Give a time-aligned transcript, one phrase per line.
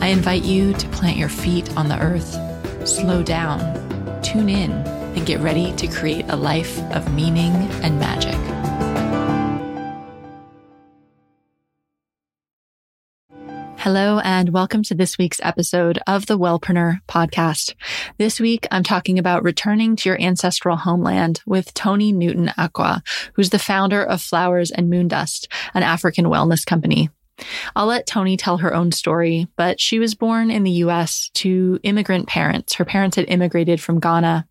[0.00, 2.38] I invite you to plant your feet on the earth,
[2.86, 3.60] slow down,
[4.22, 7.52] tune in, and get ready to create a life of meaning
[7.82, 8.34] and magic.
[13.78, 17.74] Hello, and welcome to this week's episode of the Wellpreneur podcast.
[18.18, 23.02] This week, I'm talking about returning to your ancestral homeland with Toni Newton Acquah,
[23.34, 27.10] who's the founder of Flowers and Moondust, an African wellness company.
[27.76, 31.78] I'll let Toni tell her own story, but she was born in the US to
[31.82, 32.74] immigrant parents.
[32.74, 34.46] Her parents had immigrated from Ghana.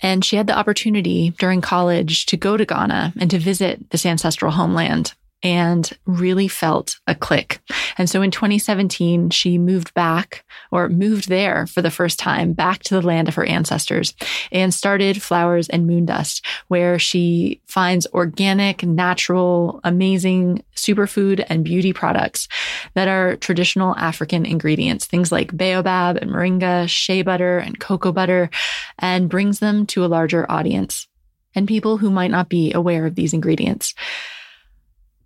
[0.00, 4.06] And she had the opportunity during college to go to Ghana and to visit this
[4.06, 7.60] ancestral homeland and really felt a click.
[7.96, 12.82] And so in 2017, she moved back or moved there for the first time back
[12.84, 14.14] to the land of her ancestors
[14.50, 22.48] and started Flowers and Moondust, where she finds organic, natural, amazing superfood and beauty products
[22.94, 28.50] that are traditional African ingredients, things like baobab and moringa, shea butter and cocoa butter,
[28.98, 31.06] and brings them to a larger audience
[31.54, 33.94] and people who might not be aware of these ingredients.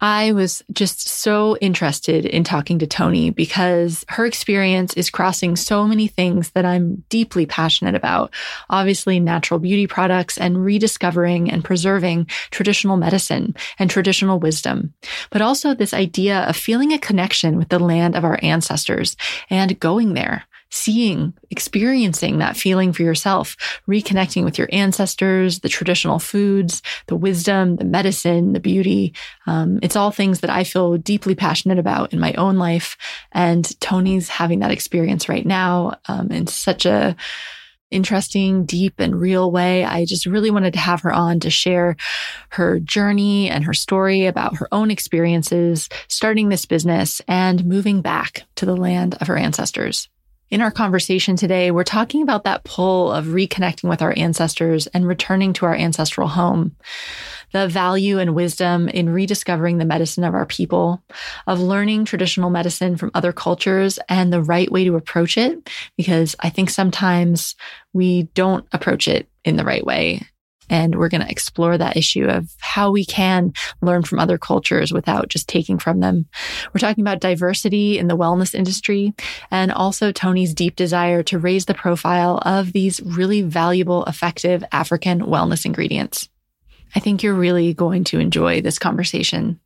[0.03, 5.87] I was just so interested in talking to Toni because her experience is crossing so
[5.87, 8.35] many things that I'm deeply passionate about.
[8.69, 14.93] Obviously, natural beauty products and rediscovering and preserving traditional medicine and traditional wisdom,
[15.31, 19.17] but also this idea of feeling a connection with the land of our ancestors
[19.51, 23.57] and going there seeing, experiencing that feeling for yourself,
[23.87, 29.15] reconnecting with your ancestors, the traditional foods, the wisdom, the medicine, the beauty.
[29.47, 32.97] Um, it's all things that I feel deeply passionate about in my own life.
[33.33, 37.15] And Toni's having that experience right now um, in such a
[37.91, 39.85] interesting, deep, and real way.
[39.85, 41.97] I just really wanted to have her on to share
[42.49, 48.45] her journey and her story about her own experiences starting this business and moving back
[48.57, 50.09] to the land of her ancestors.
[50.53, 55.07] In our conversation today, we're talking about that pull of reconnecting with our ancestors and
[55.07, 56.77] returning to our ancestral home,
[57.53, 61.03] the value and wisdom in rediscovering the medicine of our people,
[61.47, 66.37] of learning traditional medicine from other cultures and the right way to approach it, because
[66.41, 67.57] I think sometimes
[67.95, 70.21] we don't approach it in the right way.
[70.71, 74.93] And we're going to explore that issue of how we can learn from other cultures
[74.93, 76.27] without just taking from them.
[76.73, 79.13] We're talking about diversity in the wellness industry
[79.51, 85.21] and also Toni's deep desire to raise the profile of these really valuable, effective African
[85.23, 86.29] wellness ingredients.
[86.95, 89.61] I think you're really going to enjoy this conversation.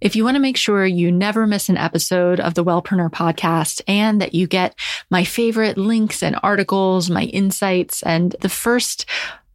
[0.00, 3.80] If you want to make sure you never miss an episode of the Wellpreneur podcast
[3.86, 4.74] and that you get
[5.08, 9.06] my favorite links and articles, my insights, and the first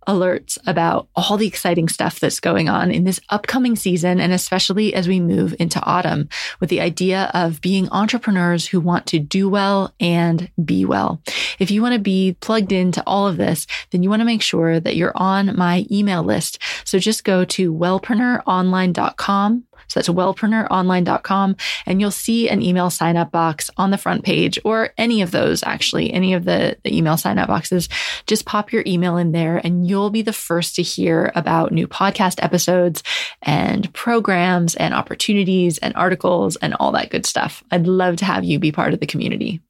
[0.09, 4.93] alerts about all the exciting stuff that's going on in this upcoming season, and especially
[4.93, 6.27] as we move into autumn
[6.59, 11.21] with the idea of being entrepreneurs who want to do well and be well.
[11.59, 14.41] If you want to be plugged into all of this, then you want to make
[14.41, 16.59] sure that you're on my email list.
[16.83, 21.55] So just go to wellpreneuronline.com so that's wellpreneuronline.com.
[21.85, 25.31] And you'll see an email sign up box on the front page or any of
[25.31, 27.89] those, actually, any of the, the email sign up boxes.
[28.27, 31.87] Just pop your email in there and you'll be the first to hear about new
[31.87, 33.03] podcast episodes
[33.41, 37.63] and programs and opportunities and articles and all that good stuff.
[37.71, 39.61] I'd love to have you be part of the community.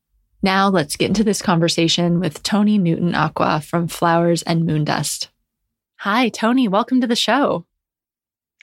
[0.42, 5.28] Now let's get into this conversation with Toni Newton Acquah from Flowers and Moondust.
[5.98, 6.70] Hi, Toni.
[6.70, 7.66] Welcome to the show.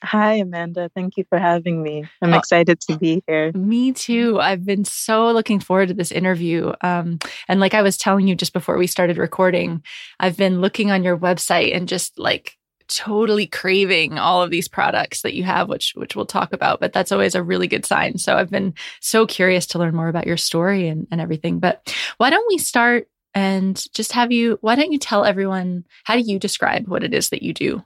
[0.03, 0.91] Hi, Amanda.
[0.93, 2.05] Thank you for having me.
[2.21, 3.51] I'm oh, excited to be here.
[3.53, 4.39] Me too.
[4.39, 6.71] I've been so looking forward to this interview.
[6.81, 9.83] Um, and like I was telling you just before we started recording,
[10.19, 12.57] I've been looking on your website and just like
[12.87, 16.79] totally craving all of these products that you have, which which we'll talk about.
[16.79, 18.19] But that's always a really good sign.
[18.19, 21.59] So I've been so curious to learn more about your story and, and everything.
[21.59, 24.59] But why don't we start and just have you?
[24.61, 27.83] Why don't you tell everyone how do you describe what it is that you do?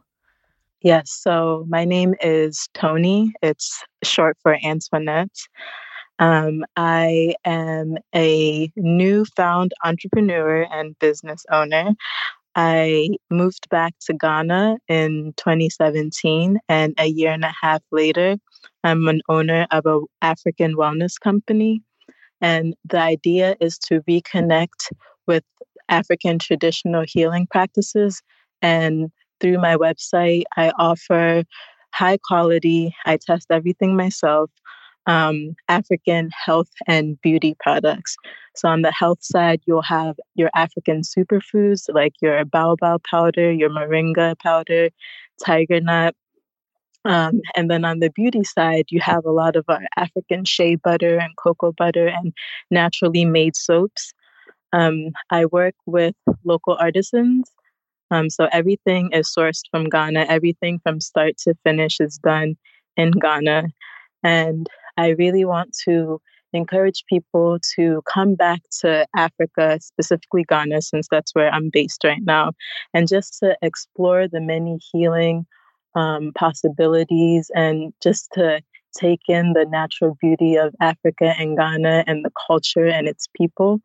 [0.83, 3.33] Yes, so my name is Toni.
[3.44, 5.36] It's short for Antoinette.
[6.19, 11.92] Um, I am a newfound entrepreneur and business owner.
[12.56, 18.38] I moved back to Ghana in 2017, and a year and a half later,
[18.83, 21.83] I'm an owner of an African wellness company.
[22.42, 24.92] And the idea is to reconnect
[25.28, 25.44] with
[25.89, 28.22] African traditional healing practices.
[28.62, 29.12] And
[29.42, 31.44] through my website, I offer
[31.94, 34.50] high quality, I test everything myself,
[35.08, 38.16] um, African health and beauty products.
[38.56, 43.70] So, on the health side, you'll have your African superfoods like your baobab powder, your
[43.70, 44.90] moringa powder,
[45.44, 46.16] tiger nut.
[47.04, 50.76] Um, and then on the beauty side, you have a lot of our African shea
[50.76, 52.32] butter and cocoa butter and
[52.70, 54.14] naturally made soaps.
[54.72, 56.16] Um, I work with
[56.46, 57.50] local artisans.
[58.12, 60.25] Um, so everything is sourced from Ghana.
[60.28, 62.56] Everything from start to finish is done
[62.98, 63.69] in Ghana.
[64.24, 64.68] And
[64.98, 66.19] I really want to
[66.54, 72.22] encourage people to come back to Africa, specifically Ghana, since that's where I'm based right
[72.22, 72.52] now,
[72.94, 75.46] and just to explore the many healing
[75.96, 78.62] um, possibilities and just to
[78.98, 83.80] take in the natural beauty of Africa and Ghana and the culture and its people.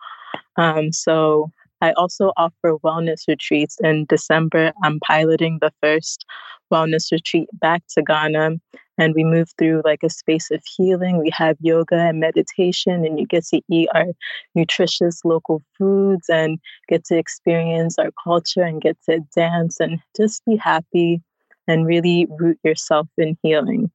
[0.57, 1.51] Um, so
[1.81, 3.77] I also offer wellness retreats.
[3.83, 6.25] In December, I'm piloting the first
[6.73, 8.53] wellness retreat back to Ghana.
[8.99, 11.19] And we move through like a space of healing.
[11.19, 14.07] We have yoga and meditation, and you get to eat our
[14.55, 16.59] nutritious local foods and
[16.89, 21.21] get to experience our culture and get to dance and just be happy
[21.69, 23.91] and really root yourself in healing.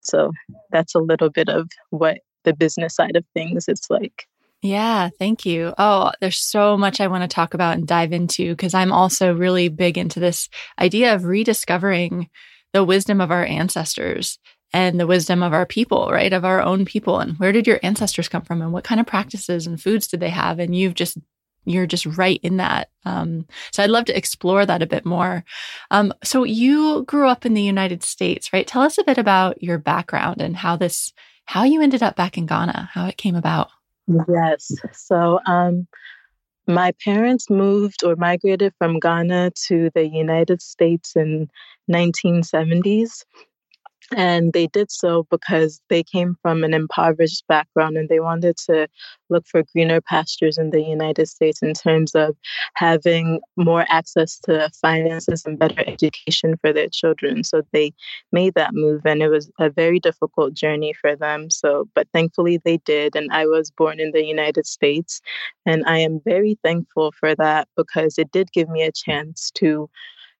[0.00, 0.32] So
[0.70, 4.26] that's a little bit of what the business side of things is like.
[4.66, 5.72] Yeah, thank you.
[5.78, 9.32] Oh, there's so much I want to talk about and dive into because I'm also
[9.32, 12.28] really big into this idea of rediscovering
[12.72, 14.40] the wisdom of our ancestors
[14.72, 16.32] and the wisdom of our people, right?
[16.32, 17.20] Of our own people.
[17.20, 20.18] And where did your ancestors come from and what kind of practices and foods did
[20.18, 20.58] they have?
[20.58, 21.16] And you've just,
[21.64, 22.90] you're just right in that.
[23.04, 25.44] Um, so I'd love to explore that a bit more.
[25.92, 28.66] Um, so you grew up in the United States, right?
[28.66, 31.12] Tell us a bit about your background and how this,
[31.44, 33.70] how you ended up back in Ghana, how it came about.
[34.06, 34.70] Yes.
[34.92, 35.86] So, um,
[36.66, 41.48] my parents moved or migrated from Ghana to the United States in
[41.90, 43.24] 1970s
[44.14, 48.86] and they did so because they came from an impoverished background and they wanted to
[49.30, 52.36] look for greener pastures in the United States in terms of
[52.74, 57.42] having more access to finances and better education for their children.
[57.42, 57.92] So they
[58.30, 61.50] made that move and it was a very difficult journey for them.
[61.50, 63.16] So, but thankfully they did.
[63.16, 65.20] And I was born in the United States.
[65.64, 69.90] And I am very thankful for that because it did give me a chance to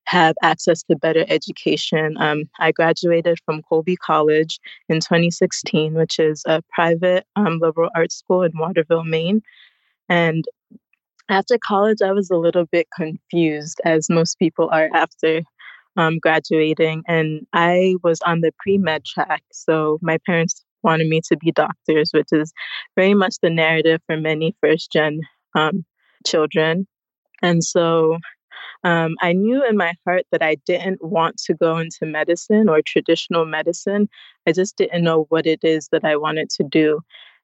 [0.07, 2.17] have access to better education.
[2.19, 8.17] Um, I graduated from Colby College in 2016, which is a private um, liberal arts
[8.17, 9.43] school in Waterville, Maine.
[10.09, 10.45] And
[11.29, 15.43] after college, I was a little bit confused, as most people are after
[15.97, 17.03] um, graduating.
[17.09, 19.43] And I was on the pre med track.
[19.53, 22.53] So my parents wanted me to be doctors, which is
[22.95, 25.21] very much the narrative for many first gen
[25.55, 25.85] um,
[26.25, 26.87] children.
[27.43, 28.19] And so
[28.85, 32.83] um, I knew in my heart that I didn't want to go into medicine or
[32.83, 34.09] traditional medicine.
[34.47, 37.01] I just didn't know what it is that I wanted to do.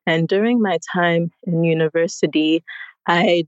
[0.07, 2.63] And during my time in university,
[3.07, 3.45] I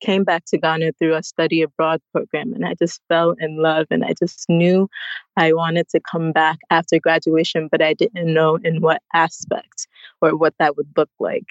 [0.00, 3.86] came back to Ghana through a study abroad program and I just fell in love
[3.90, 4.88] and I just knew
[5.36, 9.86] I wanted to come back after graduation, but I didn't know in what aspect
[10.20, 11.46] or what that would look like.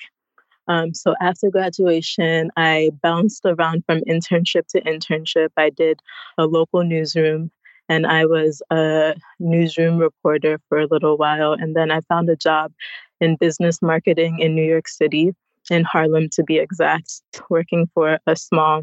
[0.67, 5.49] Um, so after graduation, I bounced around from internship to internship.
[5.57, 5.99] I did
[6.37, 7.51] a local newsroom
[7.89, 11.53] and I was a newsroom reporter for a little while.
[11.53, 12.73] And then I found a job
[13.21, 15.33] in business marketing in New York City,
[15.69, 18.81] in Harlem to be exact, working for a small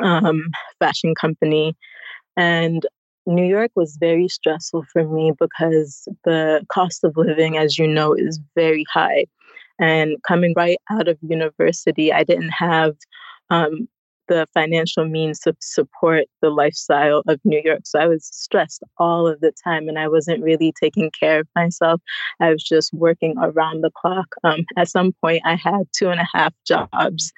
[0.00, 1.74] um, fashion company.
[2.36, 2.86] And
[3.26, 8.12] New York was very stressful for me because the cost of living, as you know,
[8.12, 9.26] is very high.
[9.78, 12.94] And coming right out of university, I didn't have
[13.50, 13.88] um,
[14.28, 17.80] the financial means to support the lifestyle of New York.
[17.84, 21.48] So I was stressed all of the time and I wasn't really taking care of
[21.54, 22.00] myself.
[22.40, 24.34] I was just working around the clock.
[24.44, 27.32] Um, at some point, I had two and a half jobs.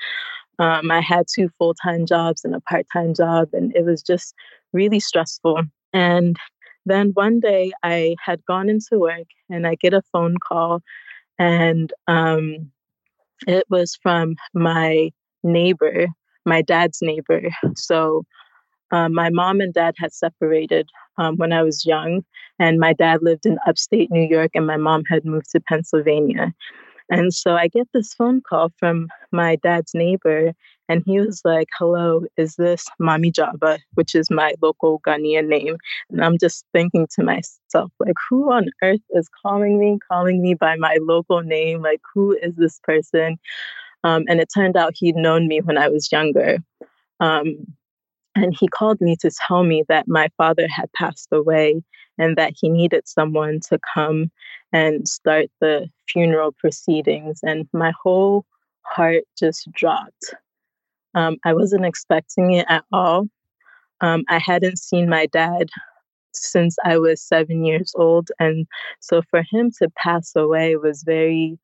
[0.58, 4.02] Um, I had two full time jobs and a part time job, and it was
[4.02, 4.34] just
[4.72, 5.62] really stressful.
[5.92, 6.36] And
[6.86, 10.82] then one day I had gone into work and I get a phone call
[11.38, 12.70] and um,
[13.46, 15.10] it was from my
[15.42, 16.06] neighbor,
[16.44, 17.42] my dad's neighbor.
[17.74, 18.24] So
[18.92, 20.88] um, my mom and dad had separated
[21.18, 22.24] um, when I was young,
[22.58, 26.52] and my dad lived in upstate New York, and my mom had moved to Pennsylvania.
[27.10, 30.52] And so I get this phone call from my dad's neighbor,
[30.88, 35.76] and he was like, Hello, is this Mami Java, which is my local Ghanaian name?
[36.10, 40.54] And I'm just thinking to myself, like, who on earth is calling me, calling me
[40.54, 41.82] by my local name?
[41.82, 43.38] Like, who is this person?
[44.04, 46.58] Um, and it turned out he'd known me when I was younger.
[47.18, 47.66] Um,
[48.36, 51.82] and he called me to tell me that my father had passed away
[52.18, 54.30] and that he needed someone to come
[54.72, 57.40] and start the funeral proceedings.
[57.42, 58.44] And my whole
[58.82, 60.34] heart just dropped.
[61.16, 63.28] Um, I wasn't expecting it at all.
[64.02, 65.70] Um, I hadn't seen my dad
[66.34, 68.30] since I was seven years old.
[68.38, 68.66] And
[69.00, 71.58] so for him to pass away was very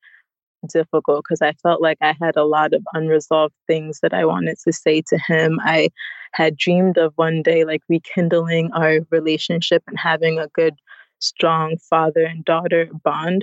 [0.68, 4.56] difficult because I felt like I had a lot of unresolved things that I wanted
[4.64, 5.58] to say to him.
[5.62, 5.90] I
[6.32, 10.74] had dreamed of one day like rekindling our relationship and having a good,
[11.20, 13.42] strong father and daughter bond.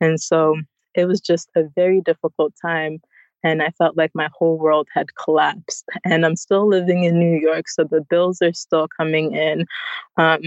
[0.00, 0.56] And so
[0.94, 3.00] it was just a very difficult time.
[3.46, 5.84] And I felt like my whole world had collapsed.
[6.04, 9.66] And I'm still living in New York, so the bills are still coming in.
[10.16, 10.40] Um,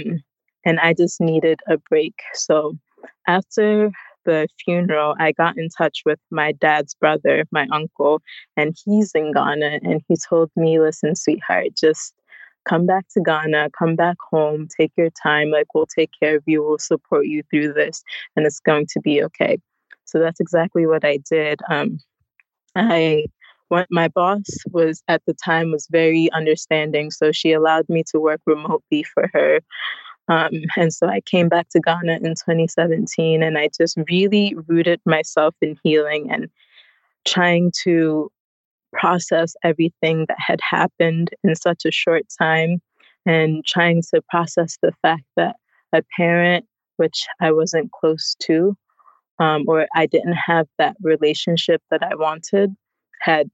[0.66, 2.16] and I just needed a break.
[2.34, 2.78] So
[3.26, 3.92] after
[4.26, 8.22] the funeral, I got in touch with my dad's brother, my uncle,
[8.58, 9.80] and he's in Ghana.
[9.82, 12.14] And he told me, listen, sweetheart, just
[12.66, 15.52] come back to Ghana, come back home, take your time.
[15.52, 18.04] Like, we'll take care of you, we'll support you through this,
[18.36, 19.58] and it's going to be okay.
[20.04, 21.62] So that's exactly what I did.
[21.70, 22.00] Um,
[22.76, 23.26] I
[23.70, 28.20] what my boss was at the time was very understanding so she allowed me to
[28.20, 29.62] work remotely for her
[30.30, 35.02] um, and so I came back to Ghana in 2017 and I just really rooted
[35.06, 36.50] myself in healing and
[37.26, 38.32] trying to
[38.94, 42.80] process everything that had happened in such a short time
[43.26, 45.56] and trying to process the fact that
[45.94, 46.66] a parent,
[46.98, 48.78] which I wasn't close to,
[49.40, 52.76] um, or I didn't have that relationship that I wanted,
[53.22, 53.50] had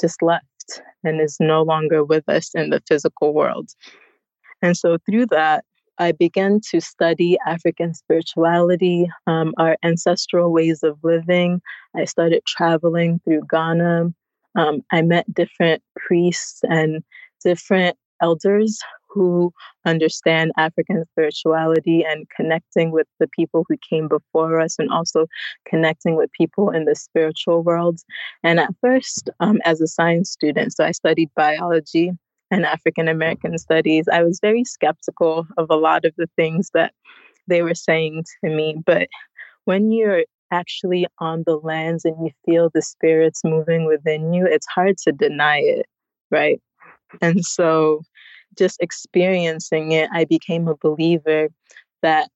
[0.00, 3.70] just left and is no longer with us in the physical world.
[4.62, 5.64] And so through that,
[5.98, 11.60] I began to study African spirituality, um, our ancestral ways of living.
[11.94, 14.12] I started traveling through Ghana.
[14.56, 17.02] Um, I met different priests and
[17.42, 18.78] different elders
[19.16, 19.50] who
[19.86, 25.26] understand African spirituality and connecting with the people who came before us and also
[25.66, 28.00] connecting with people in the spiritual world.
[28.44, 32.12] And at first, um, as a science student, so I studied biology
[32.50, 36.92] and African American studies, I was very skeptical of a lot of the things that
[37.48, 38.76] they were saying to me.
[38.84, 39.08] But
[39.64, 44.66] when you're actually on the lands and you feel the spirits moving within you, it's
[44.66, 45.86] hard to deny it,
[46.30, 46.60] right?
[47.20, 48.02] And so
[48.56, 51.48] just experiencing it, I became a believer
[52.02, 52.28] that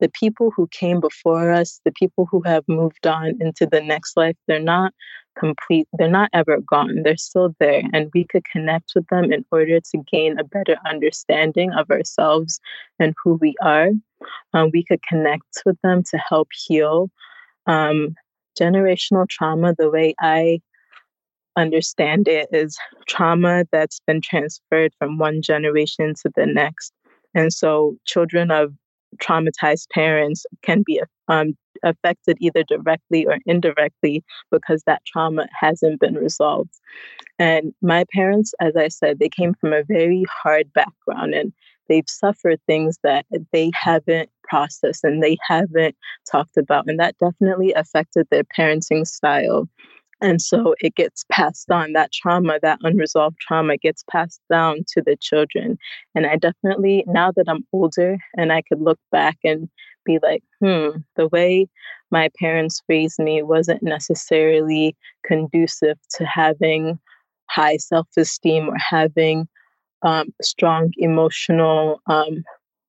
[0.00, 4.16] the people who came before us, the people who have moved on into the next
[4.16, 4.92] life, they're not
[5.38, 7.02] complete, they're not ever gone.
[7.04, 7.82] They're still there.
[7.92, 12.60] And we could connect with them in order to gain a better understanding of ourselves
[12.98, 13.90] and who we are.
[14.54, 17.10] Um, we could connect with them to help heal.
[17.66, 18.16] Um,
[18.60, 20.60] generational trauma, the way I
[21.56, 26.92] understand it, is trauma that's been transferred from one generation to the next.
[27.34, 28.72] And so children of
[29.18, 36.14] traumatized parents can be um, affected either directly or indirectly because that trauma hasn't been
[36.14, 36.72] resolved.
[37.38, 41.52] And my parents, as I said, they came from a very hard background and
[41.88, 45.96] they've suffered things that they haven't processed and they haven't
[46.30, 46.84] talked about.
[46.86, 49.68] And that definitely affected their parenting style.
[50.22, 51.92] And so it gets passed on.
[51.92, 55.76] That trauma, that unresolved trauma gets passed down to the children.
[56.14, 59.68] And I definitely, now that I'm older and I could look back and
[60.04, 61.66] be like, hmm, the way
[62.12, 67.00] my parents raised me wasn't necessarily conducive to having
[67.50, 69.48] high self esteem or having
[70.02, 72.44] um, strong emotional um,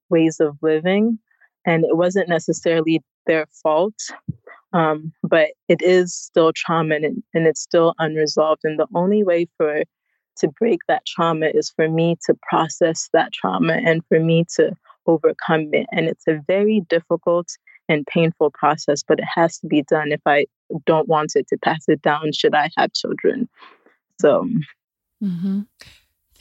[0.10, 1.18] ways of living.
[1.66, 3.96] And it wasn't necessarily their fault.
[4.74, 8.62] Um, but it is still trauma and, and it's still unresolved.
[8.64, 9.84] And the only way for
[10.38, 14.76] to break that trauma is for me to process that trauma and for me to
[15.06, 15.86] overcome it.
[15.92, 17.50] And it's a very difficult
[17.90, 20.46] and painful process, but it has to be done if I
[20.86, 23.50] don't want it to pass it down should I have children.
[24.20, 24.48] So,
[25.22, 25.62] mm-hmm.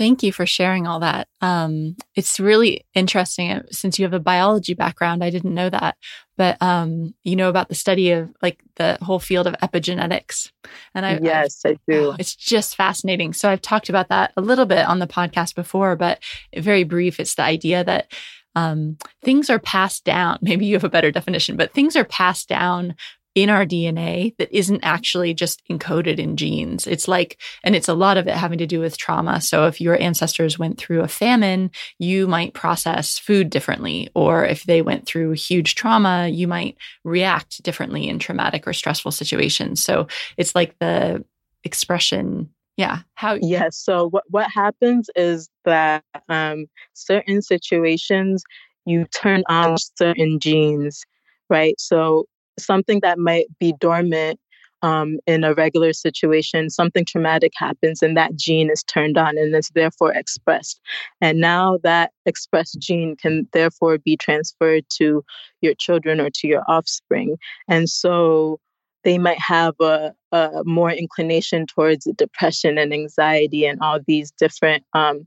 [0.02, 1.28] Thank you for sharing all that.
[1.40, 5.23] Um, it's really interesting uh, since you have a biology background.
[5.23, 5.97] I didn't know that,
[6.37, 10.50] but um, you know about the study of like the whole field of epigenetics.
[10.92, 12.09] And I yes, I, I do.
[12.09, 13.32] Oh, it's just fascinating.
[13.32, 16.18] So I've talked about that a little bit on the podcast before, but
[16.56, 17.21] very brief.
[17.21, 18.12] It's the idea that
[18.56, 20.38] um, things are passed down.
[20.42, 22.97] Maybe you have a better definition, but things are passed down
[23.35, 26.87] in our DNA that isn't actually just encoded in genes.
[26.87, 29.41] It's like, and it's a lot of it having to do with trauma.
[29.41, 34.11] So if your ancestors went through a famine, you might process food differently.
[34.15, 39.12] Or if they went through huge trauma, you might react differently in traumatic or stressful
[39.12, 39.83] situations.
[39.83, 41.25] So it's like the
[41.65, 48.43] expression yeah how yes so what, what happens is that um, certain situations
[48.87, 51.05] you turn on certain genes
[51.49, 52.25] right so
[52.59, 54.38] something that might be dormant
[54.82, 59.54] um, in a regular situation, something traumatic happens and that gene is turned on and
[59.54, 60.80] is therefore expressed.
[61.21, 65.25] And now that expressed gene can therefore be transferred to
[65.61, 67.37] your children or to your offspring.
[67.68, 68.59] And so
[69.04, 74.85] they might have a, a more inclination towards depression and anxiety and all these different
[74.94, 75.26] um,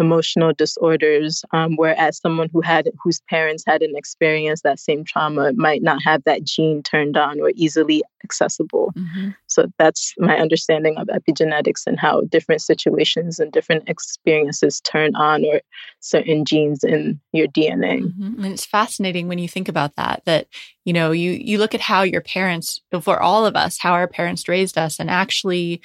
[0.00, 5.82] emotional disorders um, whereas someone who had whose parents hadn't experienced that same trauma might
[5.82, 9.30] not have that gene turned on or easily accessible mm-hmm.
[9.46, 15.44] so that's my understanding of epigenetics and how different situations and different experiences turn on
[15.44, 15.60] or
[16.00, 18.44] certain genes in your dna mm-hmm.
[18.44, 20.46] and it's fascinating when you think about that that
[20.84, 24.08] you know you you look at how your parents for all of us how our
[24.08, 25.80] parents raised us and actually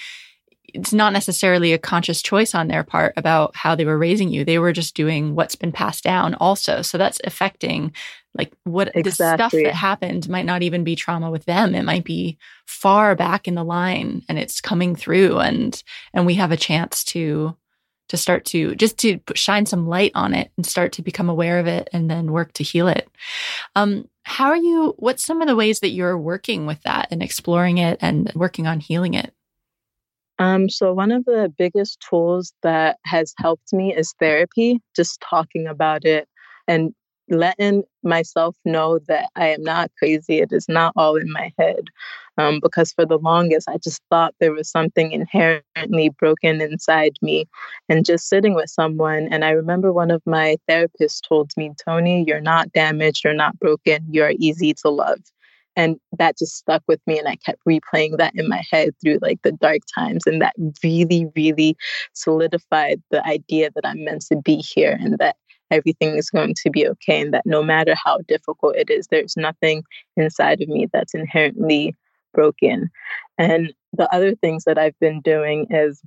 [0.65, 4.43] it's not necessarily a conscious choice on their part about how they were raising you.
[4.43, 6.81] They were just doing what's been passed down also.
[6.81, 7.93] So that's affecting
[8.35, 9.03] like what exactly.
[9.03, 11.75] the stuff that happened might not even be trauma with them.
[11.75, 15.81] It might be far back in the line and it's coming through and
[16.13, 17.55] and we have a chance to
[18.09, 21.59] to start to just to shine some light on it and start to become aware
[21.59, 23.07] of it and then work to heal it.
[23.75, 27.21] Um, how are you what's some of the ways that you're working with that and
[27.21, 29.33] exploring it and working on healing it?
[30.43, 35.67] Um, so, one of the biggest tools that has helped me is therapy, just talking
[35.67, 36.27] about it
[36.67, 36.93] and
[37.29, 40.39] letting myself know that I am not crazy.
[40.39, 41.85] It is not all in my head.
[42.37, 47.45] Um, because for the longest, I just thought there was something inherently broken inside me.
[47.87, 52.25] And just sitting with someone, and I remember one of my therapists told me, Toni,
[52.27, 55.19] you're not damaged, you're not broken, you're easy to love.
[55.75, 57.17] And that just stuck with me.
[57.17, 60.23] And I kept replaying that in my head through like the dark times.
[60.25, 60.53] And that
[60.83, 61.75] really, really
[62.13, 65.35] solidified the idea that I'm meant to be here and that
[65.71, 67.21] everything is going to be okay.
[67.21, 69.83] And that no matter how difficult it is, there's nothing
[70.15, 71.95] inside of me that's inherently
[72.33, 72.89] broken.
[73.37, 76.01] And the other things that I've been doing is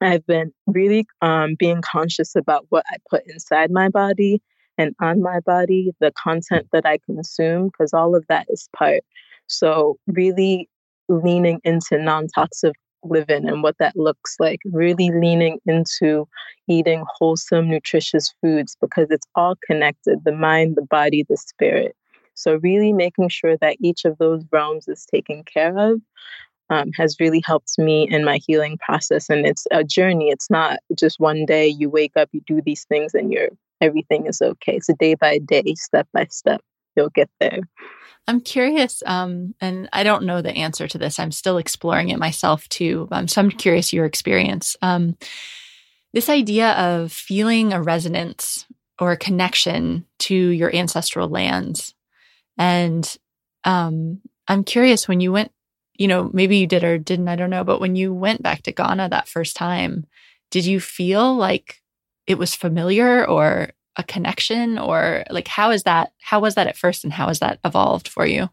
[0.00, 4.40] I've been really um, being conscious about what I put inside my body
[4.78, 9.02] and on my body, the content that I consume, because all of that is part.
[9.48, 10.68] So, really
[11.08, 16.28] leaning into non toxic living and what that looks like, really leaning into
[16.68, 21.96] eating wholesome, nutritious foods because it's all connected the mind, the body, the spirit.
[22.34, 26.00] So, really making sure that each of those realms is taken care of
[26.70, 29.28] um, has really helped me in my healing process.
[29.28, 30.30] And it's a journey.
[30.30, 34.26] It's not just one day you wake up, you do these things, and you're everything
[34.26, 34.80] is okay.
[34.80, 36.60] So day by day, step by step,
[36.96, 37.60] you'll get there.
[38.26, 41.18] I'm curious, um, and I don't know the answer to this.
[41.18, 43.08] I'm still exploring it myself too.
[43.10, 44.76] Um, so I'm curious your experience.
[44.82, 45.16] Um,
[46.12, 48.66] this idea of feeling a resonance
[48.98, 51.94] or a connection to your ancestral lands,
[52.58, 53.16] and
[53.64, 55.52] um, I'm curious when you went.
[55.94, 57.28] You know, maybe you did or didn't.
[57.28, 57.64] I don't know.
[57.64, 60.06] But when you went back to Ghana that first time,
[60.50, 61.80] did you feel like
[62.28, 66.76] it was familiar or a connection or like how is that how was that at
[66.76, 68.48] first and how has that evolved for you?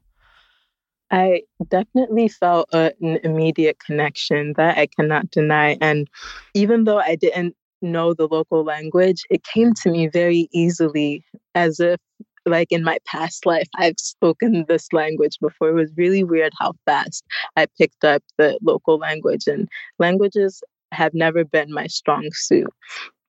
[1.12, 6.08] I definitely felt a, an immediate connection that i cannot deny and
[6.56, 11.80] even though i didn't know the local language it came to me very easily as
[11.80, 12.00] if
[12.48, 15.70] like in my past life i've spoken this language before.
[15.70, 17.24] It was really weird how fast
[17.56, 19.68] i picked up the local language and
[20.00, 22.68] languages have never been my strong suit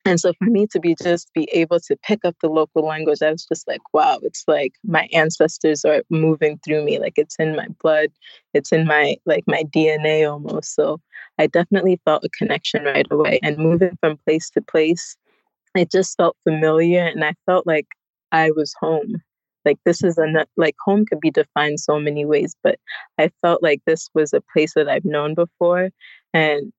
[0.07, 3.23] and so for me to be just be able to pick up the local language,
[3.23, 6.99] I was just like, wow, it's like my ancestors are moving through me.
[6.99, 8.11] Like it's in my blood.
[8.55, 10.75] It's in my like my DNA almost.
[10.75, 11.01] So
[11.39, 13.41] I definitely felt a connection right away.
[13.43, 15.17] And moving from place to place,
[15.75, 17.89] it just felt familiar and I felt like
[18.33, 19.17] I was home.
[19.65, 22.79] Like this is a like home could be defined so many ways, but
[23.19, 25.91] I felt like this was a place that I've known before.
[26.33, 26.73] And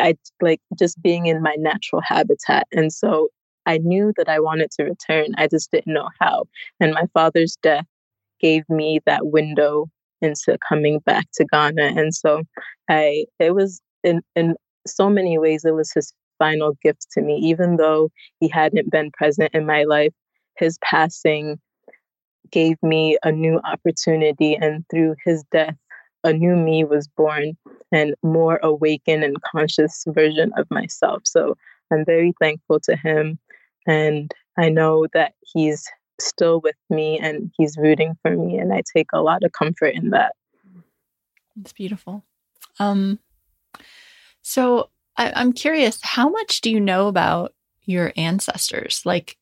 [0.00, 2.66] I like just being in my natural habitat.
[2.72, 3.28] And so
[3.66, 5.34] I knew that I wanted to return.
[5.36, 6.44] I just didn't know how.
[6.80, 7.86] And my father's death
[8.40, 9.86] gave me that window
[10.22, 11.92] into coming back to Ghana.
[11.96, 12.42] And so
[12.88, 14.54] I it was in in
[14.86, 17.36] so many ways it was his final gift to me.
[17.36, 18.10] Even though
[18.40, 20.12] he hadn't been present in my life,
[20.56, 21.58] his passing
[22.50, 25.76] gave me a new opportunity and through his death
[26.24, 27.56] a new me was born
[27.92, 31.22] and more awakened and conscious version of myself.
[31.24, 31.56] So
[31.92, 33.38] I'm very thankful to him.
[33.86, 35.86] And I know that he's
[36.20, 38.58] still with me and he's rooting for me.
[38.58, 40.34] And I take a lot of comfort in that.
[41.60, 42.24] It's beautiful.
[42.78, 43.18] Um,
[44.42, 49.02] So I, I'm curious, how much do you know about your ancestors?
[49.04, 49.36] Like,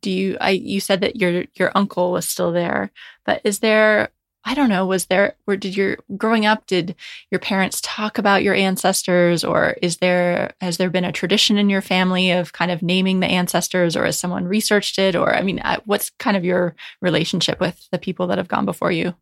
[0.00, 2.90] do you, I, you said that your, your uncle was still there,
[3.26, 4.10] but is there,
[4.46, 6.94] I don't know, was there, or did your, growing up, did
[7.30, 11.70] your parents talk about your ancestors or is there, has there been a tradition in
[11.70, 15.16] your family of kind of naming the ancestors or has someone researched it?
[15.16, 18.66] Or, I mean, uh, what's kind of your relationship with the people that have gone
[18.66, 19.14] before you?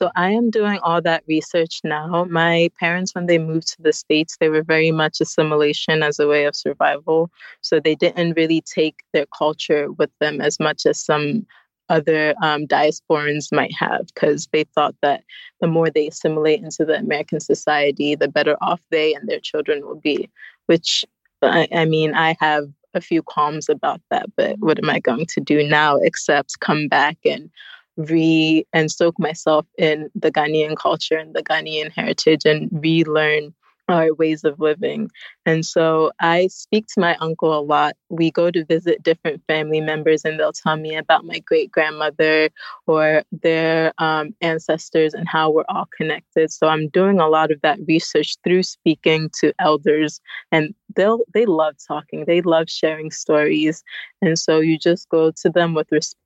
[0.00, 2.24] So I am doing all that research now.
[2.24, 6.26] My parents, when they moved to the States, they were very much assimilation as a
[6.26, 7.30] way of survival.
[7.60, 11.46] So they didn't really take their culture with them as much as some
[11.88, 15.24] other um, diasporans might have, because they thought that
[15.60, 19.84] the more they assimilate into the American society, the better off they and their children
[19.86, 20.30] will be.
[20.66, 21.04] Which,
[21.42, 25.26] I, I mean, I have a few qualms about that, but what am I going
[25.26, 27.50] to do now except come back and
[27.96, 33.54] re and soak myself in the Ghanaian culture and the Ghanaian heritage and relearn
[33.92, 35.10] our ways of living.
[35.46, 37.94] And so I speak to my uncle a lot.
[38.08, 42.50] We go to visit different family members, and they'll tell me about my great grandmother
[42.86, 46.50] or their um, ancestors and how we're all connected.
[46.50, 51.46] So I'm doing a lot of that research through speaking to elders, and they'll they
[51.46, 52.24] love talking.
[52.26, 53.82] They love sharing stories,
[54.20, 56.18] and so you just go to them with respect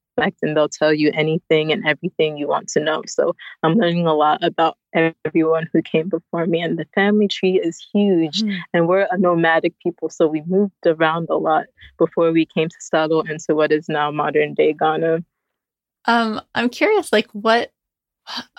[0.43, 3.03] and they'll tell you anything and everything you want to know.
[3.07, 6.61] So I'm learning a lot about everyone who came before me.
[6.61, 8.43] And the family tree is huge.
[8.43, 8.59] Mm.
[8.73, 10.09] And we're a nomadic people.
[10.09, 11.67] So we moved around a lot
[11.99, 15.25] before we came to settle into what is now modern day Ghana.
[16.07, 17.73] Um, I'm curious, like what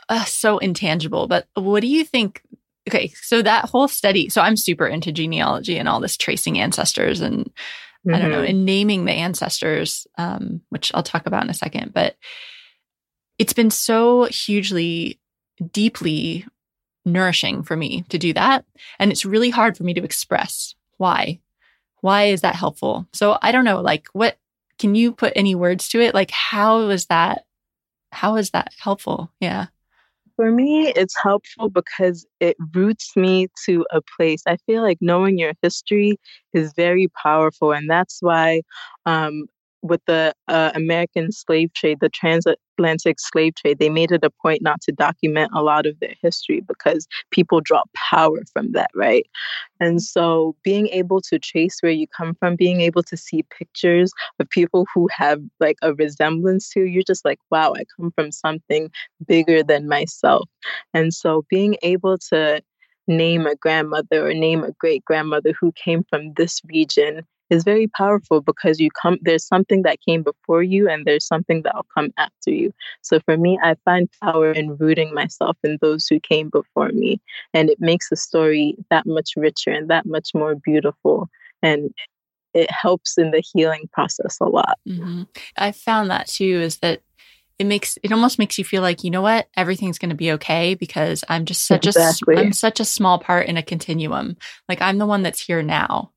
[0.09, 2.41] uh, so intangible, but what do you think?
[2.87, 7.19] Okay, so that whole study, so I'm super into genealogy and all this tracing ancestors
[7.19, 7.51] and
[8.07, 8.15] mm-hmm.
[8.15, 11.93] I don't know, and naming the ancestors, um, which I'll talk about in a second.
[11.93, 12.15] But
[13.37, 15.19] it's been so hugely,
[15.71, 16.45] deeply
[17.05, 18.65] nourishing for me to do that.
[18.99, 21.39] And it's really hard for me to express why.
[22.01, 23.07] Why is that helpful?
[23.13, 24.37] So I don't know, like, what
[24.77, 26.13] can you put any words to it?
[26.13, 27.45] Like, how is that?
[28.11, 29.31] How is that helpful?
[29.39, 29.67] Yeah.
[30.37, 34.43] For me, it's helpful because it roots me to a place.
[34.47, 36.17] I feel like knowing your history
[36.53, 37.73] is very powerful.
[37.73, 38.61] And that's why
[39.05, 39.47] um,
[39.83, 42.09] with the uh, American slave trade, the
[42.77, 46.13] transatlantic slave trade, they made it a point not to document a lot of their
[46.21, 49.25] history because people draw power from that, right?
[49.79, 54.11] And so being able to trace where you come from, being able to see pictures
[54.39, 58.11] of people who have like a resemblance to you, you're just like, wow, I come
[58.11, 58.89] from something
[59.27, 60.49] bigger than myself.
[60.93, 62.61] And so being able to
[63.07, 67.87] name a grandmother or name a great grandmother who came from this region is very
[67.87, 72.11] powerful because you come there's something that came before you and there's something that'll come
[72.17, 76.49] after you so for me i find power in rooting myself in those who came
[76.49, 77.21] before me
[77.53, 81.29] and it makes the story that much richer and that much more beautiful
[81.61, 81.91] and
[82.53, 85.23] it helps in the healing process a lot mm-hmm.
[85.57, 87.01] i found that too is that
[87.59, 90.31] it makes it almost makes you feel like you know what everything's going to be
[90.31, 92.35] okay because i'm just such exactly.
[92.35, 94.37] a i'm such a small part in a continuum
[94.69, 96.11] like i'm the one that's here now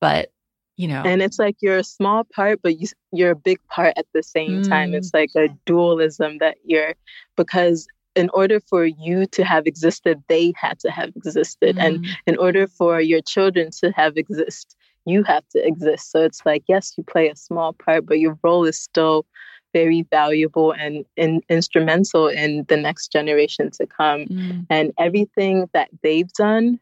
[0.00, 0.32] but
[0.80, 3.92] you know and it's like you're a small part but you, you're a big part
[3.96, 4.68] at the same mm.
[4.68, 6.94] time it's like a dualism that you're
[7.36, 11.84] because in order for you to have existed they had to have existed mm.
[11.84, 16.44] and in order for your children to have exist you have to exist so it's
[16.46, 19.26] like yes you play a small part but your role is still
[19.72, 24.66] very valuable and, and instrumental in the next generation to come mm.
[24.68, 26.80] and everything that they've done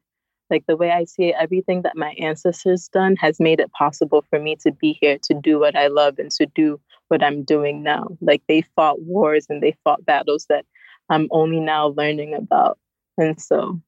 [0.50, 4.24] like the way I see it, everything that my ancestors done has made it possible
[4.30, 7.42] for me to be here to do what I love and to do what I'm
[7.42, 8.08] doing now.
[8.20, 10.64] Like they fought wars and they fought battles that
[11.10, 12.78] I'm only now learning about.
[13.16, 13.80] And so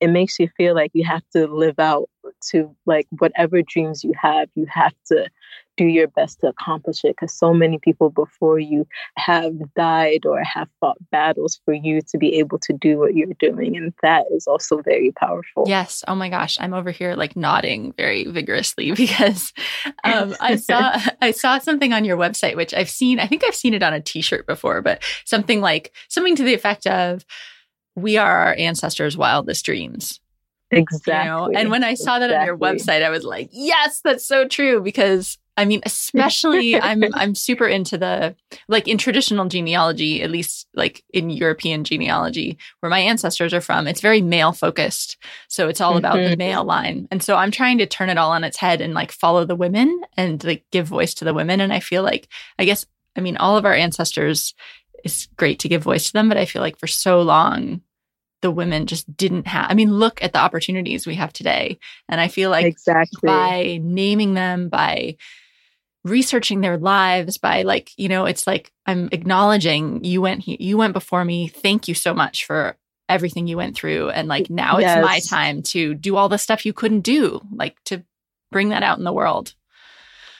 [0.00, 2.08] it makes you feel like you have to live out
[2.50, 5.28] to like whatever dreams you have, you have to
[5.76, 8.86] do your best to accomplish it because so many people before you
[9.16, 13.32] have died or have fought battles for you to be able to do what you're
[13.38, 13.76] doing.
[13.76, 15.64] And that is also very powerful.
[15.66, 16.04] Yes.
[16.08, 16.56] Oh my gosh.
[16.60, 19.52] I'm over here like nodding very vigorously because
[20.04, 23.54] um, I saw I saw something on your website, which I've seen, I think I've
[23.54, 27.24] seen it on a t-shirt before, but something like something to the effect of
[27.94, 30.20] we are our ancestors' wildest dreams.
[30.70, 31.12] Exactly.
[31.12, 31.50] You know?
[31.58, 34.80] And when I saw that on your website, I was like, yes, that's so true.
[34.80, 38.36] Because I mean, especially I'm I'm super into the
[38.68, 43.86] like in traditional genealogy, at least like in European genealogy, where my ancestors are from,
[43.86, 45.16] it's very male focused.
[45.48, 45.98] So it's all mm-hmm.
[45.98, 46.38] about the mm-hmm.
[46.38, 47.08] male line.
[47.10, 49.56] And so I'm trying to turn it all on its head and like follow the
[49.56, 51.60] women and like give voice to the women.
[51.60, 52.84] And I feel like I guess
[53.16, 54.54] I mean all of our ancestors
[55.04, 57.80] it's great to give voice to them, but I feel like for so long
[58.42, 59.70] the women just didn't have.
[59.70, 61.78] I mean, look at the opportunities we have today.
[62.08, 65.16] And I feel like exactly by naming them, by
[66.08, 70.92] researching their lives, by like, you know, it's like I'm acknowledging you went you went
[70.92, 71.48] before me.
[71.48, 72.76] Thank you so much for
[73.08, 74.10] everything you went through.
[74.10, 74.98] And like now yes.
[74.98, 78.02] it's my time to do all the stuff you couldn't do, like to
[78.50, 79.54] bring that out in the world.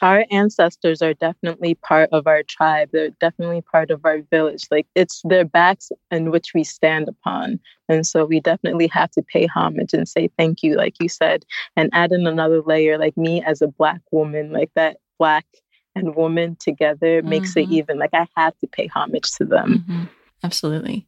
[0.02, 2.90] Our ancestors are definitely part of our tribe.
[2.92, 4.66] They're definitely part of our village.
[4.70, 7.60] Like it's their backs in which we stand upon.
[7.88, 11.46] And so we definitely have to pay homage and say thank you, like you said,
[11.76, 15.46] and add in another layer, like me as a Black woman, like that Black
[15.94, 17.28] and woman together mm-hmm.
[17.28, 17.74] makes it mm-hmm.
[17.74, 19.84] even like I have to pay homage to them.
[19.88, 20.04] Mm-hmm.
[20.44, 21.06] Absolutely.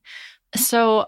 [0.56, 1.06] So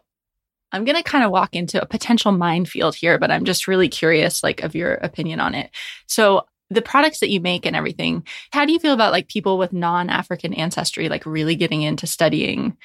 [0.72, 3.88] I'm going to kind of walk into a potential minefield here, but I'm just really
[3.88, 5.70] curious, like, of your opinion on it.
[6.06, 9.58] So, the products that you make and everything, how do you feel about like people
[9.58, 12.76] with non African ancestry, like really getting into studying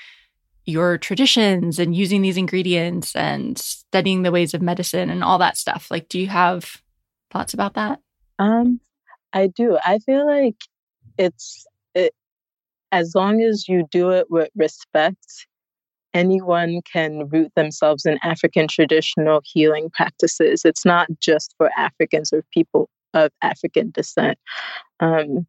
[0.65, 5.55] your traditions and using these ingredients and studying the ways of medicine and all that
[5.55, 5.91] stuff?
[5.91, 6.81] Like, do you have
[7.29, 7.99] thoughts about that?
[8.39, 8.79] Um,
[9.33, 9.77] I do.
[9.83, 10.55] I feel like
[11.17, 12.13] it's it,
[12.91, 15.47] as long as you do it with respect
[16.15, 20.63] anyone can root themselves in African traditional healing practices.
[20.63, 24.39] It's not just for Africans or people of African descent.
[25.01, 25.45] Um,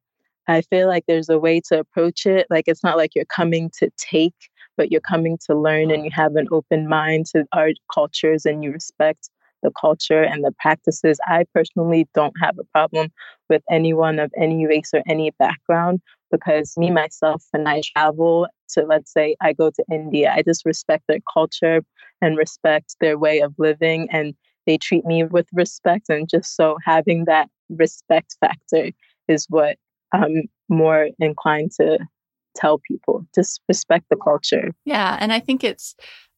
[0.48, 2.46] I feel like there's a way to approach it.
[2.50, 4.34] Like it's not like you're coming to take,
[4.76, 8.64] but you're coming to learn and you have an open mind to our cultures and
[8.64, 9.30] you respect
[9.62, 11.18] the culture and the practices.
[11.26, 13.12] I personally don't have a problem
[13.48, 18.82] with anyone of any race or any background because me myself when I travel to
[18.82, 21.82] let's say I go to India, I just respect their culture
[22.20, 24.34] and respect their way of living and
[24.66, 28.90] they treat me with respect and just so having that respect factor
[29.28, 29.76] is what
[30.12, 31.98] I'm more inclined to
[32.56, 33.26] tell people.
[33.34, 34.72] Just respect the culture.
[34.84, 35.94] Yeah, and I think it's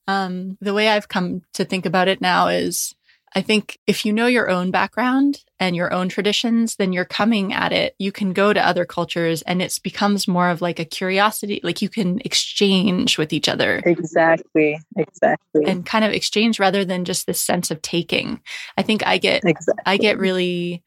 [0.07, 2.95] um, the way I've come to think about it now is
[3.35, 7.53] I think if you know your own background and your own traditions, then you're coming
[7.53, 7.95] at it.
[7.99, 11.83] You can go to other cultures and it becomes more of like a curiosity, like
[11.83, 13.83] you can exchange with each other.
[13.85, 14.81] Exactly.
[14.97, 15.65] Exactly.
[15.67, 18.41] And kind of exchange rather than just this sense of taking.
[18.77, 19.83] I think I get, exactly.
[19.85, 20.83] I get really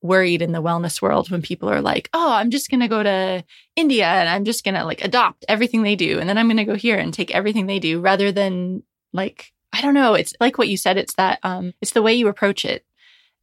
[0.00, 3.02] worried in the wellness world when people are like, oh, I'm just going to go
[3.02, 3.44] to
[3.76, 6.18] India and I'm just going to like adopt everything they do.
[6.18, 9.52] And then I'm going to go here and take everything they do rather than like
[9.72, 10.14] I don't know.
[10.14, 10.96] It's like what you said.
[10.96, 12.84] It's that, um, it's the way you approach it.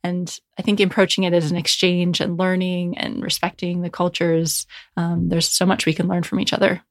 [0.03, 5.29] And I think approaching it as an exchange and learning and respecting the cultures, um,
[5.29, 6.83] there's so much we can learn from each other.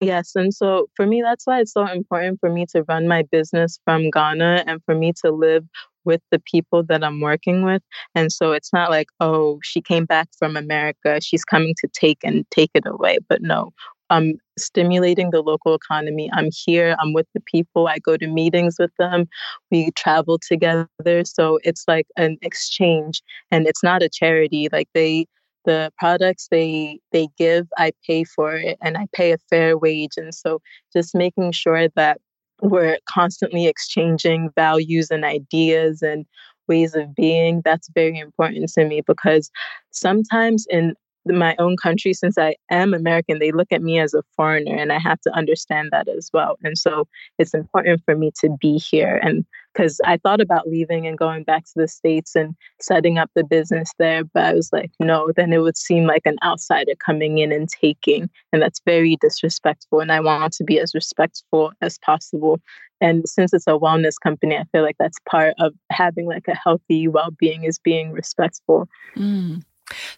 [0.00, 0.32] Yes.
[0.36, 3.80] And so for me, that's why it's so important for me to run my business
[3.84, 5.66] from Ghana and for me to live
[6.04, 7.82] with the people that I'm working with.
[8.14, 12.18] And so it's not like, oh, she came back from America, she's coming to take
[12.22, 13.18] and take it away.
[13.28, 13.72] But no,
[14.10, 16.30] I'm stimulating the local economy.
[16.32, 19.26] I'm here, I'm with the people, I go to meetings with them,
[19.70, 20.86] we travel together.
[21.24, 24.68] So it's like an exchange and it's not a charity.
[24.72, 25.26] Like they
[25.64, 30.16] the products they they give, I pay for it and I pay a fair wage.
[30.16, 30.60] And so
[30.92, 32.20] just making sure that
[32.62, 36.26] we're constantly exchanging values and ideas and
[36.66, 39.50] ways of being that's very important to me because
[39.90, 40.94] sometimes in
[41.32, 44.92] my own country, since I am American, they look at me as a foreigner, and
[44.92, 46.56] I have to understand that as well.
[46.62, 47.06] And so
[47.38, 49.20] it's important for me to be here.
[49.22, 49.44] And
[49.78, 53.44] because I thought about leaving and going back to the States and setting up the
[53.44, 57.38] business there, but I was like, no, then it would seem like an outsider coming
[57.38, 58.28] in and taking.
[58.52, 60.00] And that's very disrespectful.
[60.00, 62.60] And I want to be as respectful as possible.
[63.00, 66.56] And since it's a wellness company, I feel like that's part of having like a
[66.56, 68.88] healthy well being is being respectful.
[69.16, 69.62] Mm.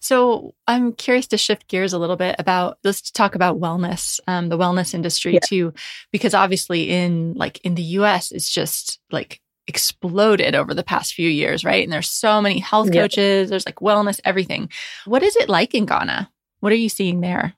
[0.00, 4.48] So I'm curious to shift gears a little bit about let's talk about wellness, um,
[4.48, 5.40] the wellness industry yeah.
[5.44, 5.72] too,
[6.12, 8.32] because obviously in like in the U.S.
[8.32, 11.84] it's just like exploded over the past few years, right?
[11.84, 13.50] And there's so many health coaches, yeah.
[13.50, 14.68] there's like wellness, everything.
[15.04, 16.30] What is it like in Ghana?
[16.60, 17.54] What are you seeing there?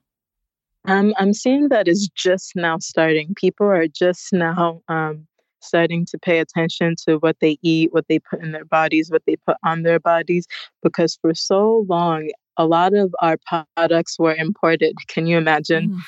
[0.85, 3.33] Um, I'm seeing that is just now starting.
[3.35, 5.27] People are just now um,
[5.63, 9.23] starting to pay attention to what they eat, what they put in their bodies, what
[9.25, 10.47] they put on their bodies,
[10.81, 13.37] because for so long, a lot of our
[13.75, 14.95] products were imported.
[15.07, 15.89] Can you imagine?
[15.89, 15.99] Mm.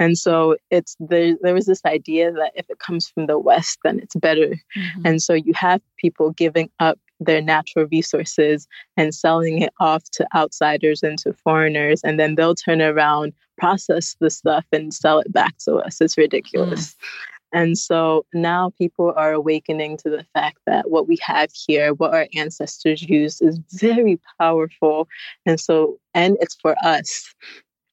[0.00, 1.36] And so it's there.
[1.40, 4.48] There was this idea that if it comes from the West, then it's better.
[4.76, 5.06] Mm-hmm.
[5.06, 10.26] And so you have people giving up their natural resources and selling it off to
[10.34, 15.32] outsiders and to foreigners, and then they'll turn around, process the stuff, and sell it
[15.32, 16.00] back to us.
[16.00, 16.90] It's ridiculous.
[16.90, 16.94] Mm.
[17.54, 22.12] And so now people are awakening to the fact that what we have here, what
[22.12, 25.08] our ancestors used, is very powerful.
[25.46, 27.32] And so, and it's for us.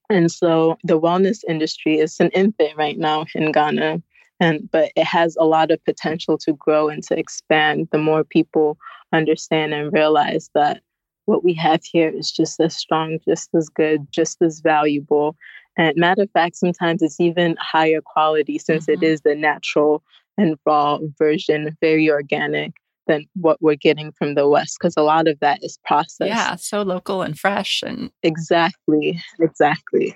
[0.10, 4.02] And so the wellness industry is an infant right now in Ghana.
[4.39, 8.24] and but it has a lot of potential to grow and to expand the more
[8.24, 8.78] people
[9.13, 10.82] understand and realize that
[11.26, 15.36] what we have here is just as strong just as good just as valuable
[15.77, 19.03] and matter of fact sometimes it's even higher quality since mm-hmm.
[19.03, 20.03] it is the natural
[20.38, 22.73] and raw version very organic
[23.07, 26.55] than what we're getting from the west because a lot of that is processed yeah
[26.55, 30.15] so local and fresh and exactly exactly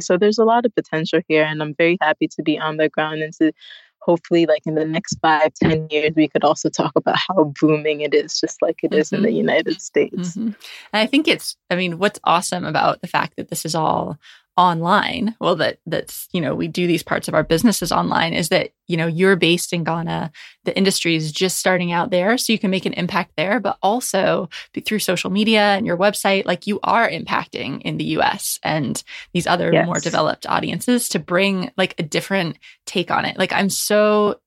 [0.00, 2.88] so there's a lot of potential here, and I'm very happy to be on the
[2.88, 3.52] ground and to
[4.00, 8.00] hopefully like in the next five ten years we could also talk about how booming
[8.00, 9.00] it is just like it mm-hmm.
[9.00, 9.36] is in the mm-hmm.
[9.38, 10.46] united states mm-hmm.
[10.46, 10.54] and
[10.92, 14.16] i think it's i mean what's awesome about the fact that this is all
[14.58, 18.48] online well that that's you know we do these parts of our businesses online is
[18.48, 20.32] that you know you're based in ghana
[20.64, 23.78] the industry is just starting out there so you can make an impact there but
[23.84, 24.48] also
[24.84, 29.46] through social media and your website like you are impacting in the us and these
[29.46, 29.86] other yes.
[29.86, 34.40] more developed audiences to bring like a different take on it like i'm so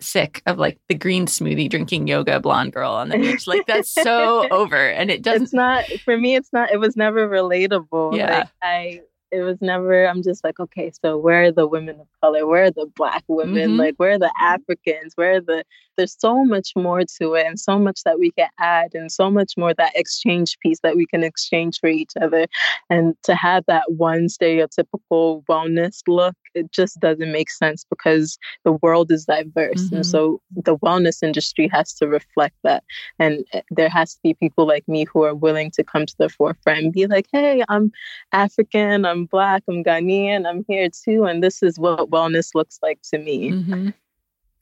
[0.00, 3.48] sick of like the green smoothie drinking yoga blonde girl on the beach.
[3.48, 4.76] Like that's so over.
[4.76, 8.16] And it doesn't It's not for me it's not it was never relatable.
[8.16, 8.38] Yeah.
[8.38, 12.06] Like I it was never i'm just like okay so where are the women of
[12.20, 12.46] color?
[12.46, 13.70] Where are the black women?
[13.70, 13.80] Mm-hmm.
[13.80, 15.12] like where are the africans?
[15.16, 15.64] Where are the
[15.98, 19.30] there's so much more to it and so much that we can add and so
[19.30, 22.46] much more that exchange piece that we can exchange for each other
[22.88, 28.72] and to have that one stereotypical wellness look it just doesn't make sense because the
[28.72, 29.96] world is diverse mm-hmm.
[29.96, 32.82] and so the wellness industry has to reflect that
[33.18, 36.14] and eh, there has to be people like me who are willing to come to
[36.18, 37.90] the forefront and be like hey i'm
[38.32, 43.00] african i'm black i'm ghanaian i'm here too and this is what wellness looks like
[43.02, 43.88] to me mm-hmm.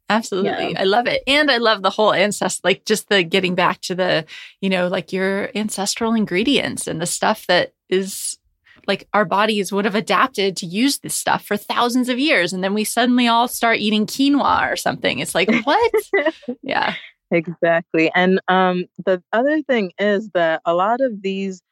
[0.09, 0.73] Absolutely.
[0.73, 0.81] Yeah.
[0.81, 1.23] I love it.
[1.27, 4.25] And I love the whole ancestral, like just the getting back to the,
[4.61, 8.39] you know, like your ancestral ingredients and the stuff that is
[8.87, 12.53] like our bodies would have adapted to use this stuff for thousands of years.
[12.53, 15.19] And then we suddenly all start eating quinoa or something.
[15.19, 15.93] It's like, what?
[16.63, 16.95] yeah.
[17.33, 18.13] Exactly.
[18.15, 21.63] And um, the other thing is that a lot of these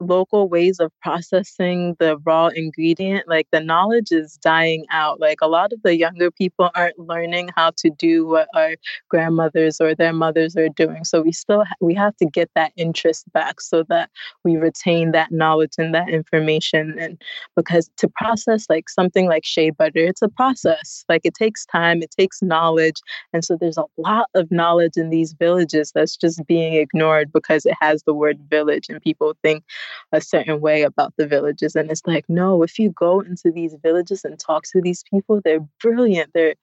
[0.00, 5.20] local ways of processing the raw ingredient like the knowledge is dying out.
[5.20, 8.76] Like a lot of the younger people aren't learning how to do what our
[9.08, 11.04] grandmothers or their mothers are doing.
[11.04, 14.10] So we still ha- we have to get that interest back so that
[14.44, 16.98] we retain that knowledge and that information.
[16.98, 17.20] And
[17.56, 21.04] because to process like something like shea butter it's a process.
[21.08, 23.00] Like it takes time it takes knowledge.
[23.32, 27.66] And so there's a lot of knowledge in these villages that's just being ignored because
[27.66, 29.64] it has the word village and people think
[30.12, 31.74] a certain way about the villages.
[31.74, 35.40] And it's like, no, if you go into these villages and talk to these people,
[35.44, 36.30] they're brilliant.
[36.34, 36.54] They're,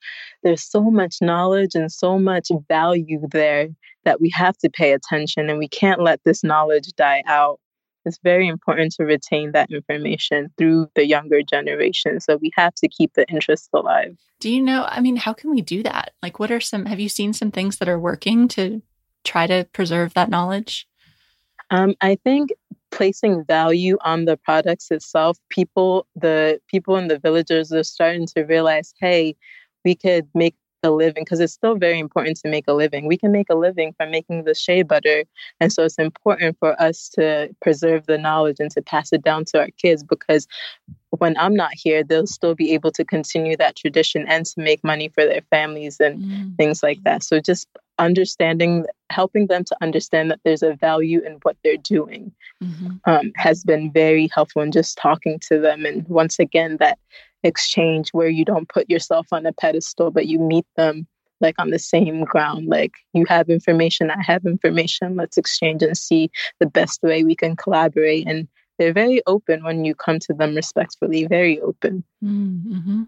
[0.44, 3.70] there's so much knowledge and so much value there
[4.06, 7.60] that we have to pay attention and we can't let this knowledge die out.
[8.06, 12.22] It's very important to retain that information through the younger generation.
[12.22, 14.16] So we have to keep the interest alive.
[14.40, 14.86] Do you know?
[14.88, 16.14] I mean, how can we do that?
[16.24, 18.82] Like, what are some, have you seen some things that are working to
[19.26, 20.88] try to preserve that knowledge?
[21.70, 22.52] Um, I think
[22.92, 28.44] placing value on the products itself, people, the people in the villagers are starting to
[28.44, 29.36] realize, hey,
[29.84, 33.08] we could make a living because it's still very important to make a living.
[33.08, 35.24] We can make a living from making the shea butter.
[35.60, 39.46] And so it's important for us to preserve the knowledge and to pass it down
[39.46, 40.48] to our kids because
[41.10, 44.84] when I'm not here, they'll still be able to continue that tradition and to make
[44.84, 46.58] money for their families and mm.
[46.58, 47.24] things like that.
[47.24, 47.68] So just
[48.00, 52.32] understanding, helping them to understand that there's a value in what they're doing
[52.64, 52.98] mm-hmm.
[53.06, 55.86] um, has been very helpful in just talking to them.
[55.86, 57.00] And once again, that
[57.44, 61.08] exchange where you don't put yourself on a pedestal, but you meet them
[61.40, 62.68] like on the same ground.
[62.68, 65.16] Like you have information, I have information.
[65.16, 68.28] Let's exchange and see the best way we can collaborate.
[68.28, 72.04] And they're very open when you come to them respectfully, very open.
[72.24, 73.04] Mm-hmm.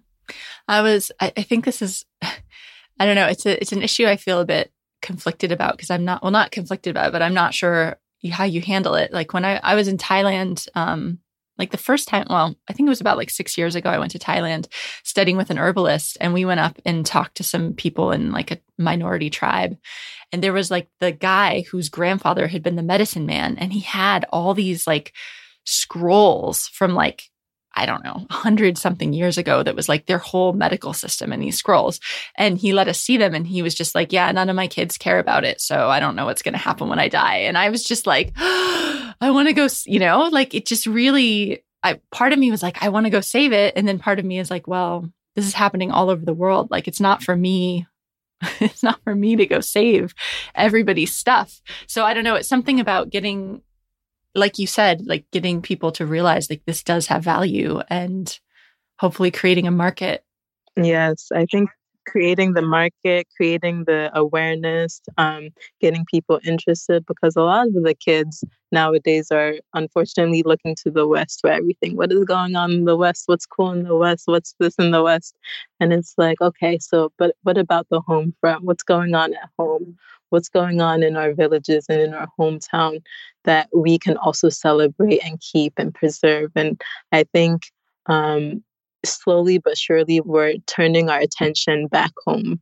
[0.68, 4.06] I was, I, I think this is, I don't know, it's a, it's an issue
[4.06, 7.22] I feel a bit conflicted about because I'm not well not conflicted about it, but
[7.22, 7.98] I'm not sure
[8.32, 9.14] how you handle it.
[9.14, 11.20] Like when I, I was in Thailand, um,
[11.58, 14.00] like the first time, well, I think it was about like six years ago, I
[14.00, 14.68] went to Thailand
[15.04, 18.52] studying with an herbalist and we went up and talked to some people in like
[18.52, 19.78] a minority tribe.
[20.32, 23.82] And there was like the guy whose grandfather had been the medicine man and he
[23.82, 25.14] had all these like
[25.66, 27.30] scrolls from like
[27.76, 31.40] I don't know, hundred something years ago that was like their whole medical system in
[31.40, 32.00] these scrolls.
[32.36, 34.68] And he let us see them and he was just like, yeah, none of my
[34.68, 35.62] kids care about it.
[35.62, 37.38] So I don't know what's going to happen when I die.
[37.38, 40.86] And I was just like, oh, I want to go, you know, like it just
[40.88, 43.74] really, I, part of me was like, I want to go save it.
[43.76, 46.72] And then part of me is like, well, this is happening all over the world.
[46.72, 47.88] Like it's not for me.
[48.60, 50.14] it's not for me to go save
[50.56, 51.62] everybody's stuff.
[51.88, 52.36] So I don't know.
[52.36, 53.62] It's something about getting
[54.36, 58.40] like you said, like getting people to realize like this does have value and
[59.00, 60.24] hopefully creating a market
[60.76, 61.70] Yes, I think
[62.08, 65.50] creating the market, creating the awareness, um,
[65.80, 71.08] getting people interested because a lot of the kids nowadays are unfortunately looking to the
[71.08, 71.96] West for everything.
[71.98, 73.24] What is going on in the West?
[73.28, 74.24] What's cool in the West?
[74.26, 75.36] What's this in the West?
[75.80, 78.64] And it's like, okay, so, but what about the home front?
[78.64, 79.98] What's going on at home?
[80.30, 83.02] What's going on in our villages and in our hometown
[83.46, 86.52] that we can also celebrate and keep and preserve?
[86.56, 87.64] And I think
[88.06, 88.64] um,
[89.06, 92.60] slowly but surely we're turning our attention back home.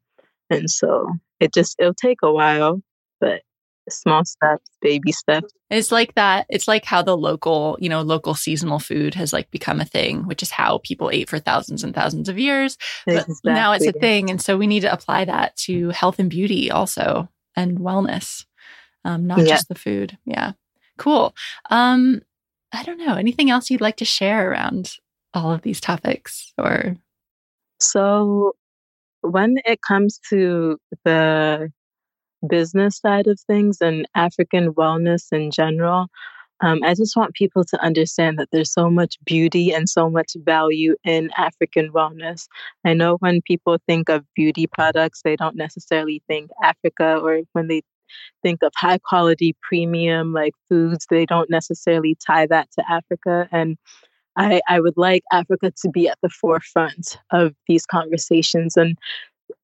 [0.50, 1.10] And so
[1.40, 2.82] it just, it'll take a while,
[3.20, 3.42] but
[3.90, 5.52] small steps, baby steps.
[5.70, 6.46] It's like that.
[6.50, 10.26] It's like how the local, you know, local seasonal food has like become a thing,
[10.26, 12.78] which is how people ate for thousands and thousands of years.
[13.06, 14.30] But now it's a thing.
[14.30, 18.46] And so we need to apply that to health and beauty also and wellness,
[19.04, 19.46] um, not yeah.
[19.46, 20.18] just the food.
[20.24, 20.54] Yeah.
[20.98, 21.36] Cool.
[21.70, 22.22] Um,
[22.72, 23.16] I don't know.
[23.16, 24.96] Anything else you'd like to share around
[25.34, 26.96] all of these topics or
[27.80, 28.56] so
[29.22, 31.72] when it comes to the
[32.48, 36.08] business side of things and African wellness in general,
[36.62, 40.36] um, I just want people to understand that there's so much beauty and so much
[40.38, 42.48] value in African wellness.
[42.84, 47.68] I know when people think of beauty products, they don't necessarily think Africa, or when
[47.68, 47.82] they
[48.42, 53.48] think of high quality premium like foods, they don't necessarily tie that to Africa.
[53.52, 53.78] And
[54.36, 58.78] I, I would like Africa to be at the forefront of these conversations.
[58.78, 58.98] And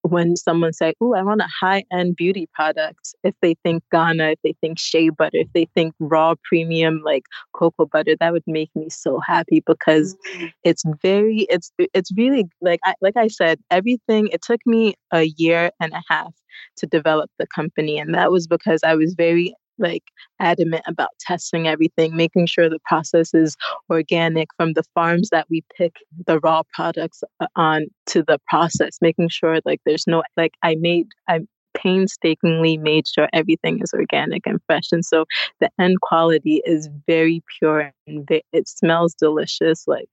[0.04, 4.40] when someone say, "Oh, I want a high-end beauty product," if they think Ghana, if
[4.44, 7.24] they think shea butter, if they think raw premium like
[7.54, 10.48] cocoa butter, that would make me so happy because mm-hmm.
[10.64, 14.28] it's very, it's it's really like I like I said, everything.
[14.28, 16.34] It took me a year and a half
[16.78, 20.04] to develop the company, and that was because I was very like
[20.40, 23.56] adamant about testing everything, making sure the process is
[23.90, 25.96] organic from the farms that we pick
[26.26, 30.76] the raw products uh, on to the process, making sure like there's no like I
[30.76, 31.42] made I
[31.74, 35.26] painstakingly made sure everything is organic and fresh and so
[35.60, 40.10] the end quality is very pure and it smells delicious like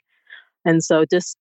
[0.65, 1.37] and so just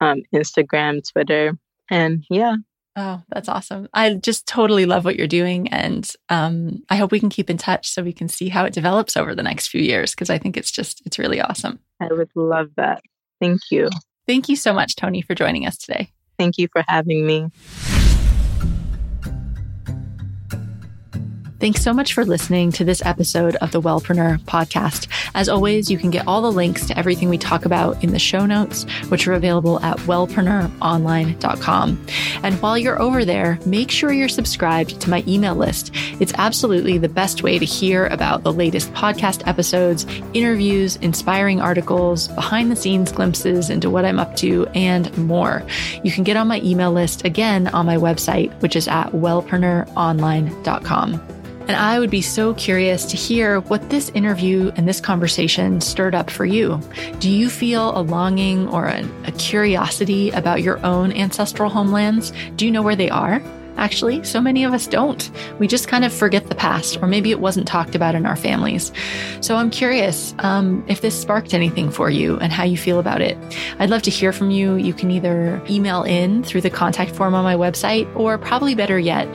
[0.00, 1.56] um, Instagram, Twitter.
[1.88, 2.56] And yeah.
[2.94, 3.88] Oh, that's awesome.
[3.94, 5.68] I just totally love what you're doing.
[5.68, 8.74] And um, I hope we can keep in touch so we can see how it
[8.74, 11.78] develops over the next few years because I think it's just, it's really awesome.
[12.00, 13.02] I would love that.
[13.40, 13.88] Thank you.
[14.26, 16.12] Thank you so much, Toni, for joining us today.
[16.38, 17.48] Thank you for having me.
[21.62, 25.06] Thanks so much for listening to this episode of the Wellpreneur podcast.
[25.32, 28.18] As always, you can get all the links to everything we talk about in the
[28.18, 32.06] show notes, which are available at wellpreneuronline.com.
[32.42, 35.92] And while you're over there, make sure you're subscribed to my email list.
[36.18, 40.04] It's absolutely the best way to hear about the latest podcast episodes,
[40.34, 45.62] interviews, inspiring articles, behind the scenes glimpses into what I'm up to, and more.
[46.02, 51.28] You can get on my email list again on my website, which is at wellpreneuronline.com.
[51.72, 56.14] And I would be so curious to hear what this interview and this conversation stirred
[56.14, 56.78] up for you.
[57.18, 62.30] Do you feel a longing or a, a curiosity about your own ancestral homelands?
[62.56, 63.40] Do you know where they are?
[63.76, 65.30] Actually, so many of us don't.
[65.58, 68.36] We just kind of forget the past, or maybe it wasn't talked about in our
[68.36, 68.92] families.
[69.40, 73.20] So I'm curious um, if this sparked anything for you and how you feel about
[73.20, 73.36] it.
[73.78, 74.76] I'd love to hear from you.
[74.76, 78.98] You can either email in through the contact form on my website, or probably better
[78.98, 79.28] yet,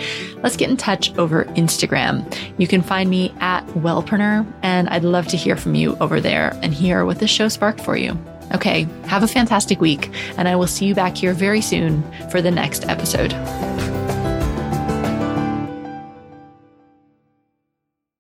[0.44, 2.24] let's get in touch over Instagram.
[2.58, 6.58] You can find me at Wellpreneur, and I'd love to hear from you over there
[6.62, 8.18] and hear what this show sparked for you.
[8.54, 12.42] Okay, have a fantastic week, and I will see you back here very soon for
[12.42, 13.34] the next episode.